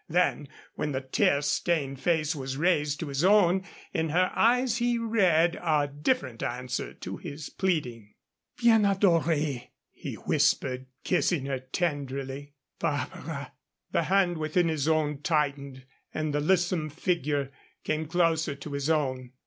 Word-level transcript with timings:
Then, 0.09 0.47
when 0.73 0.93
the 0.93 1.01
tear 1.01 1.43
stained 1.43 1.99
face 1.99 2.35
was 2.35 2.57
raised 2.57 2.99
to 3.01 3.09
his 3.09 3.23
own, 3.23 3.63
in 3.93 4.09
her 4.09 4.31
eyes 4.35 4.77
he 4.77 4.97
read 4.97 5.57
a 5.57 5.87
different 5.87 6.41
answer 6.41 6.95
to 6.95 7.17
his 7.17 7.49
pleading. 7.51 8.15
"Bien 8.57 8.81
adorée!" 8.81 9.67
he 9.91 10.15
whispered, 10.15 10.87
kissing 11.03 11.45
her 11.45 11.59
tenderly 11.59 12.55
"Barbara!" 12.79 13.53
The 13.91 14.05
hand 14.05 14.37
within 14.39 14.69
his 14.69 14.87
own 14.87 15.19
tightened 15.21 15.85
and 16.11 16.33
the 16.33 16.39
lissome 16.41 16.89
figure 16.89 17.51
came 17.83 18.07
closer 18.07 18.55
to 18.55 18.73
his 18.73 18.89
own. 18.89 19.33